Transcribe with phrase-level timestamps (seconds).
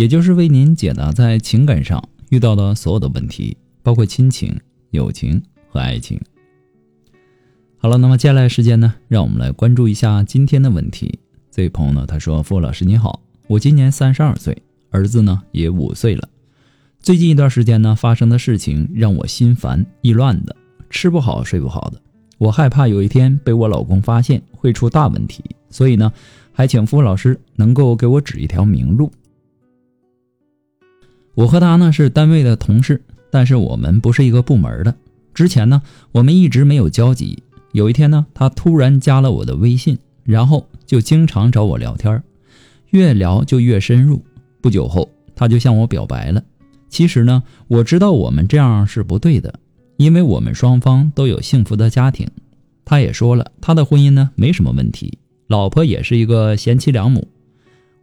[0.00, 4.58] 也就是为您解答在情感上遇到的所有的问题，包括亲情、
[4.92, 6.18] 友情和爱情。
[7.76, 11.18] 好了，那么接下来时间呢，让我们来关注一下今天的问题。
[11.50, 14.56] 这位朋友呢，他说：“付老师你好，我今年三十二岁，
[14.88, 16.26] 儿子呢也五岁了。
[17.00, 20.56] 最近一段时间呢，发生的事情让我心烦意乱的，
[20.88, 22.00] 吃不好睡不好的。
[22.38, 26.10] 我害怕有一天被我老公发现会出大问题，所以呢，
[26.54, 29.12] 还请付老师能够给我指一条明路。”
[31.40, 34.94] 我和他呢是单位的同事，但是我们不是一个部门的。
[35.32, 35.80] 之前呢，
[36.12, 37.42] 我们一直没有交集。
[37.72, 42.22] 有一天呢，他突然加了我的微信，然后就经常找我聊天，
[42.90, 44.22] 越聊就越深入。
[44.60, 46.44] 不久后，他就向我表白了。
[46.90, 49.54] 其实呢，我知道我们这样是不对的，
[49.96, 52.28] 因为我们双方都有幸福的家庭。
[52.84, 55.16] 他也说了，他的婚姻呢没什么问题，
[55.46, 57.26] 老婆也是一个贤妻良母。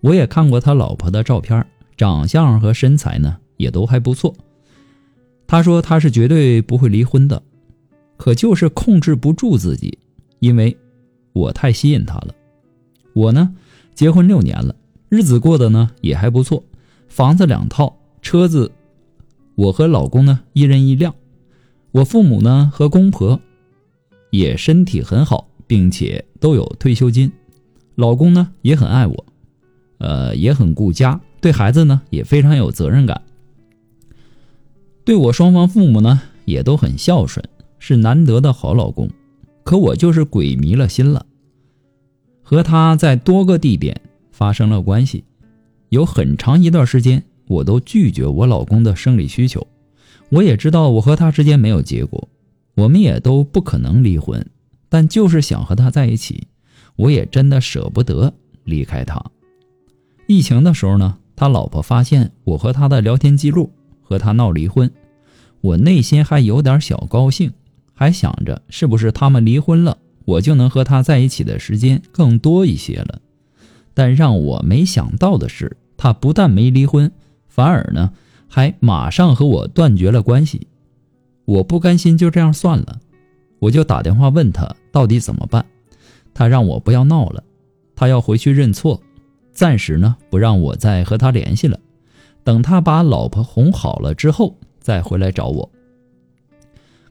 [0.01, 1.63] 我也看过他老婆的照片。
[1.97, 4.33] 长相和身材呢也都还不错。
[5.47, 7.41] 他说他是绝对不会离婚的，
[8.15, 9.97] 可就是控制不住自己，
[10.39, 10.77] 因为
[11.33, 12.33] 我太吸引他了。
[13.13, 13.55] 我呢
[13.95, 14.75] 结婚六年了，
[15.09, 16.63] 日子过得呢也还不错，
[17.07, 18.71] 房子两套，车子，
[19.55, 21.15] 我和老公呢一人一辆。
[21.91, 23.39] 我父母呢和公婆
[24.29, 27.31] 也身体很好，并且都有退休金。
[27.95, 29.25] 老公呢也很爱我，
[29.97, 31.19] 呃也很顾家。
[31.39, 33.21] 对孩子呢也非常有责任感，
[35.05, 39.07] 对我双方父母呢也都很孝顺，是难得的好老公。
[39.63, 41.25] 可我就是鬼迷了心了，
[42.41, 44.01] 和他在多个地点
[44.31, 45.23] 发生了关系，
[45.89, 49.65] 有很长一段时间我都拒绝我老公的生理需求。
[50.29, 52.27] 我也知道我和他之间没有结果，
[52.75, 54.45] 我们也都不可能离婚，
[54.89, 56.47] 但就是想和他在一起，
[56.95, 58.33] 我也真的舍不得
[58.63, 59.23] 离开他。
[60.25, 61.17] 疫情的时候呢。
[61.37, 63.71] 他老婆发现我和他的聊天记录，
[64.01, 64.91] 和他闹离婚，
[65.61, 67.53] 我内心还有点小高兴，
[67.93, 73.21] 还想着是不是他们离婚了，我就能和他在一起的时间更多一些了。
[73.93, 77.11] 但让我没想到的是，他不但没离婚，
[77.47, 78.11] 反而呢
[78.47, 80.65] 还马上和我断绝了关系。
[81.45, 82.99] 我不甘心就这样算了，
[83.59, 85.63] 我就打电话问他到底怎么办。
[86.33, 87.43] 他让我不要闹了，
[87.95, 88.99] 他要回去认错。
[89.57, 91.79] 暂时呢，不让我再和他联系了，
[92.43, 95.67] 等他把老婆哄好了之后再回来找我。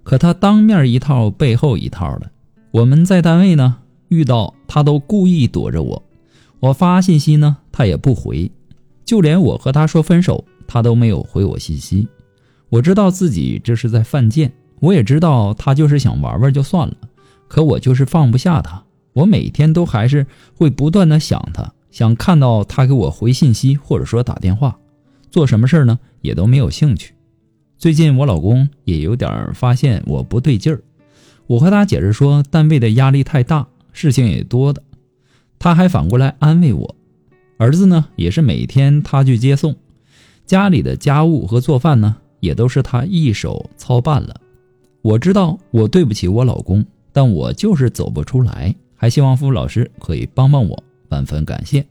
[0.04, 2.30] 可他当面一套，背后一套的。
[2.70, 3.78] 我们在单位呢
[4.10, 6.00] 遇到他都故意躲着我，
[6.60, 8.48] 我发信息呢他也不回，
[9.04, 12.06] 就连我和他说分手，他都没有回我信息。
[12.68, 16.94] 我知道自己这是在犯贱，我也知道他就是想玩玩就算了，
[17.48, 18.84] 可我就是放不下他，
[19.14, 20.24] 我每天都还是
[20.56, 21.72] 会不断的想他。
[21.96, 24.78] 想看到他给我回信息，或者说打电话，
[25.30, 25.98] 做什么事儿呢？
[26.20, 27.14] 也都没有兴趣。
[27.78, 30.82] 最近我老公也有点发现我不对劲儿，
[31.46, 34.82] 我和他解释说单位的压力太大，事情也多的，
[35.58, 36.94] 他还反过来安慰我。
[37.56, 39.74] 儿子呢，也是每天他去接送，
[40.44, 44.38] 家里的家务和做饭呢，也都是他一手操办了。
[45.00, 50.82] 我知道我对不起我老公，但我就是走不出来，还希望付老师可以帮帮我。
[51.08, 51.86] 万分感谢。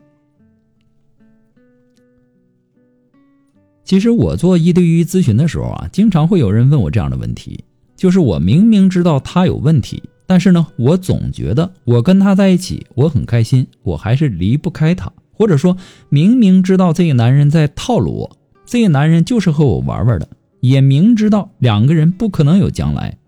[3.84, 7.64] 其实我做一对一咨询的时候啊，经常会有人问我这样的问题，
[7.96, 15.78] 就是我明明知道他有问题，但是呢，我总觉得我跟他在一起我很开心，我还是离不开他，或者说
[16.10, 20.28] 明明知道这个男人在套路我，这个男人就是和我玩玩的，
[20.62, 23.20] 也明知道两个人不可能有将来，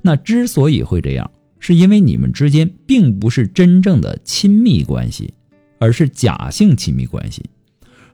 [0.00, 1.30] 那之所以会这样。
[1.58, 5.34] 是因为你们之间并不是真正的亲密关系，
[5.78, 7.44] 而是假性亲密关系，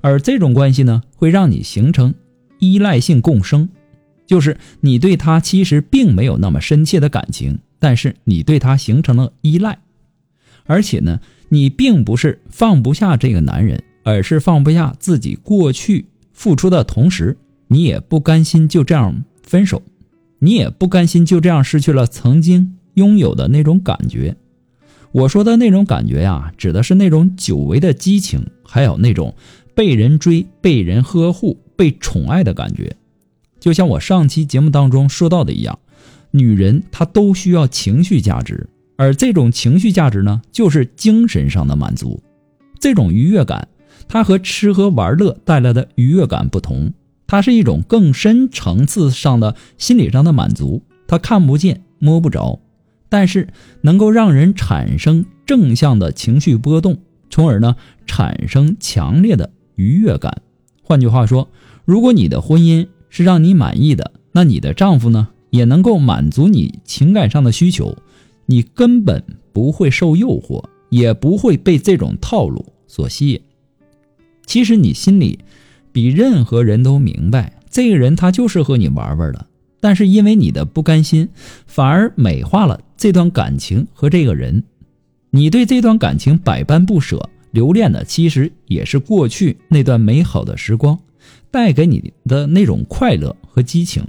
[0.00, 2.14] 而这种关系呢，会让你形成
[2.58, 3.68] 依赖性共生，
[4.26, 9.78] 就是你对他其实并没有那么深切的感情，但是你对他形成了依赖，
[10.64, 17.36] 而且呢，你并不是放不下这个男人，而是放不下自己过去付出的同时，
[17.68, 19.82] 你也不甘心就这样分手，
[20.38, 22.76] 你也不甘心就这样失去了曾经。
[22.94, 24.36] 拥有的那种感觉，
[25.12, 29.34] 我说的那种感觉呀，指的是那种久违的激情，还有那种
[29.74, 32.96] 被人追、被人呵护、被宠爱的感觉。
[33.60, 35.78] 就像我上期节目当中说到的一样，
[36.32, 42.22] 女人她都需要情绪价值，而这种情绪价值呢，就是精神上的满足。
[42.80, 43.68] 这种愉悦感，
[44.08, 46.92] 它和吃喝玩乐带来的愉悦感不同，
[47.26, 50.82] 它是一种更深层次上的心理上的满足。
[51.06, 52.58] 它看不见、摸不着，
[53.12, 53.48] 但是
[53.82, 56.96] 能够让人产生正向的情绪波动，
[57.28, 57.76] 从而呢
[58.06, 60.40] 产生强烈的愉悦感。
[60.82, 61.50] 换句话说，
[61.84, 67.98] 如果你的婚姻是让你满意的，那你的丈夫呢也能够满足你情感上的需求，
[68.46, 69.22] 你根本
[69.52, 73.38] 不会受诱惑，也不会被这种套路所吸引。
[74.46, 75.40] 其实你心里
[75.92, 79.48] 比任何人都明白，这个人他就是和你玩玩的，
[79.80, 81.28] 但是因为你的不甘心，
[81.66, 84.62] 反而美化了这段感情和这个人。
[85.30, 90.96] 你对这段感情百般不舍，留恋的其实也是过去那段美好的时光。
[91.50, 94.04] 带给你的那种快乐和激情，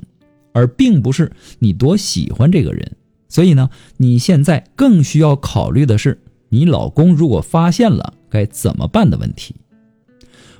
[0.52, 2.92] 而并不是你多喜欢这个人。
[3.30, 9.56] 所以呢，你现在更需要考虑的是，你老公如果发现了该怎么办的问题。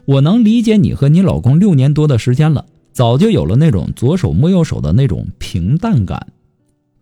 [0.06, 6.30] 我能理解你和你老公六年多的时间了，早就有了那种左手摸右手的那种平淡感。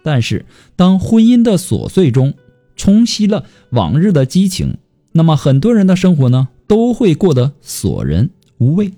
[0.03, 0.45] 但是，
[0.75, 2.33] 当婚姻的琐碎中
[2.75, 4.77] 冲击了往日的激情，
[5.12, 8.92] 那么很多人的生活呢，都会过得索然无味。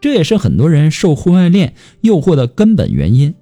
[0.00, 3.34] 这也是很多人受婚外恋诱惑的根本原因，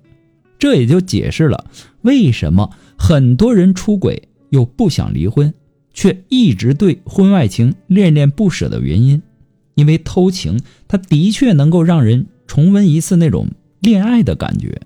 [0.58, 1.66] 这也就解释了
[2.02, 5.52] 为什么很多人出轨又不想离婚，
[5.92, 9.20] 却一直对婚外情恋恋不舍的原因。
[9.74, 13.48] 因为偷情，它的确能够让人重温一次那种
[13.80, 14.80] 恋爱的感觉。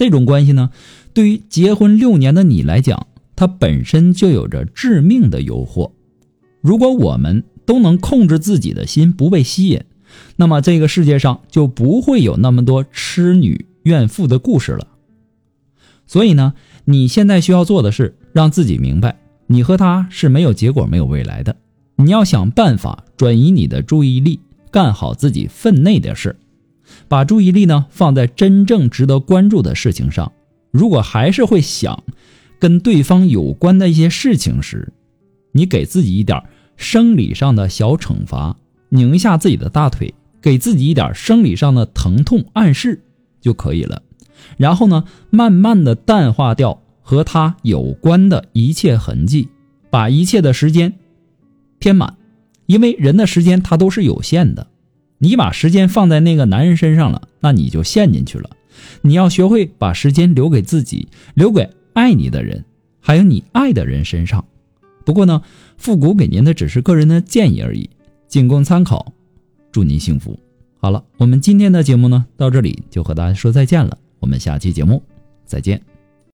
[0.00, 0.70] 这种关系呢，
[1.12, 3.06] 对于结婚六年的你来讲，
[3.36, 5.90] 它本身就有着致命的诱惑。
[6.62, 9.82] 如果我们都能控制自己的心，不被吸引。
[10.36, 14.88] 那么这个世界上就不会有那么多痴女怨妇的故事了。
[16.06, 16.54] 所以呢，
[16.86, 21.54] 你现在需要做的是让自己明白，你和他是没有结果、没有未来的。
[21.96, 26.36] 你要想办法转移你的注意力，干好自己分内的事，
[27.10, 30.30] 把注意力呢放在真正值得关注的事情上。
[30.70, 32.04] 如果还是会想
[32.60, 34.92] 跟对方有关的一些事情时，
[35.50, 36.40] 你给自己一点
[36.76, 38.56] 生理上的小惩罚。
[38.90, 43.02] 拧一下自己的大腿，给自己一点生理上的疼痛暗示
[43.40, 44.02] 就可以了。
[44.56, 49.48] 然后呢，慢慢的淡化掉和他有关的一切痕迹，
[49.90, 50.94] 把一切的时间
[51.80, 52.14] 填满。
[52.66, 54.68] 因为人的时间它都是有限的，
[55.22, 58.50] 你把时间放在那个男人身上了，那你就陷进去了。
[59.02, 62.64] 你要学会把时间留给自己，留给爱你的人，
[63.00, 64.44] 还有你爱的人身上。
[65.04, 65.42] 不过呢，
[65.76, 67.90] 复古给您的只是个人的建议而已。
[68.28, 69.12] 仅供参考，
[69.70, 70.38] 祝您幸福。
[70.78, 73.98] 好了，我们今天的节目呢，到这里就和大家说再见了。
[74.20, 75.02] 我们下期节目
[75.44, 75.89] 再见。